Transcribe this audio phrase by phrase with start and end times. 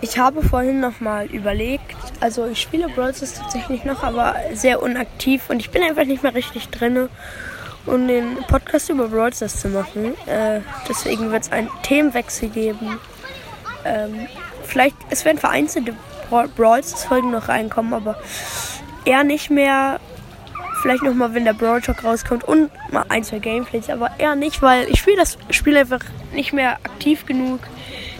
[0.00, 5.50] Ich habe vorhin nochmal überlegt, also ich spiele Brawl Stars tatsächlich noch, aber sehr unaktiv
[5.50, 7.08] und ich bin einfach nicht mehr richtig drin,
[7.84, 10.14] um den Podcast über Brawl Stars zu machen.
[10.26, 13.00] Äh, deswegen wird es einen Themenwechsel geben.
[13.84, 14.28] Ähm,
[14.62, 15.94] vielleicht, es werden vereinzelte
[16.30, 18.16] Brawl Stars Folgen noch reinkommen, aber
[19.04, 19.98] eher nicht mehr.
[20.80, 24.62] Vielleicht nochmal, wenn der Brawl Talk rauskommt und mal ein, zwei Gameplays, aber eher nicht,
[24.62, 25.98] weil ich spiele das Spiel einfach
[26.32, 27.58] nicht mehr aktiv genug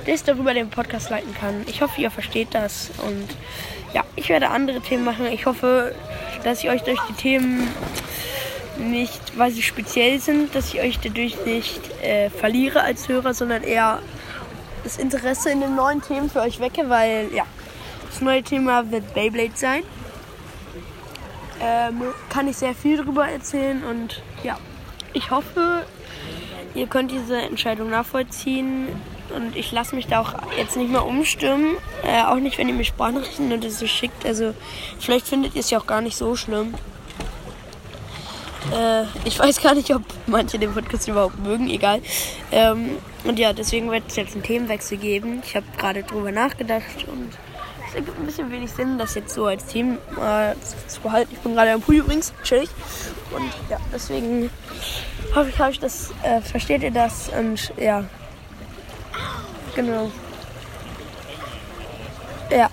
[0.09, 1.65] das darüber den Podcast leiten kann.
[1.67, 3.29] Ich hoffe, ihr versteht das und
[3.93, 5.27] ja, ich werde andere Themen machen.
[5.27, 5.95] Ich hoffe,
[6.45, 7.69] dass ich euch durch die Themen
[8.79, 13.63] nicht, weil sie speziell sind, dass ich euch dadurch nicht äh, verliere als Hörer, sondern
[13.63, 14.01] eher
[14.85, 17.45] das Interesse in den neuen Themen für euch wecke, weil ja,
[18.09, 19.83] das neue Thema wird Beyblade sein.
[21.61, 24.57] Ähm, kann ich sehr viel darüber erzählen und ja,
[25.13, 25.85] ich hoffe,
[26.75, 28.89] ihr könnt diese Entscheidung nachvollziehen.
[29.35, 31.77] Und ich lasse mich da auch jetzt nicht mehr umstimmen.
[32.05, 34.25] Äh, auch nicht, wenn ihr mir Sprachnachrichten oder so schickt.
[34.25, 34.55] Also
[34.99, 36.75] vielleicht findet ihr es ja auch gar nicht so schlimm.
[38.73, 42.01] Äh, ich weiß gar nicht, ob manche den Podcast überhaupt mögen, egal.
[42.53, 45.43] Ähm, und ja, deswegen wird es jetzt einen Themenwechsel geben.
[45.45, 47.31] Ich habe gerade drüber nachgedacht und
[47.89, 50.55] es ergibt ein bisschen wenig Sinn, das jetzt so als Thema äh,
[50.87, 51.31] zu behalten.
[51.33, 52.69] Ich bin gerade am Pool übrigens, chillig.
[53.35, 54.51] Und ja, deswegen
[55.35, 58.05] hoffe ich, hoffe ich das, äh, versteht ihr das und ja,
[59.79, 60.11] Genau.
[62.51, 62.69] Ja.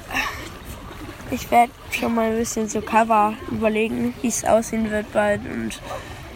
[1.30, 5.42] Ich werde schon mal ein bisschen so Cover überlegen, wie es aussehen wird bald.
[5.46, 5.80] Und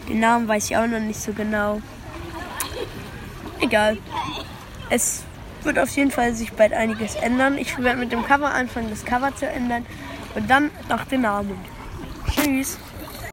[0.08, 1.82] den Namen weiß ich auch noch nicht so genau.
[3.58, 3.98] Egal.
[4.90, 5.24] Es
[5.64, 7.58] wird auf jeden Fall sich bald einiges ändern.
[7.58, 9.84] Ich werde mit dem Cover anfangen, das Cover zu ändern.
[10.36, 11.58] Und dann nach den Namen.
[12.30, 12.78] Tschüss.